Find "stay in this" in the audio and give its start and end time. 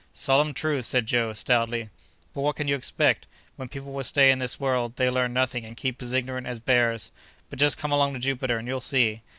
4.03-4.59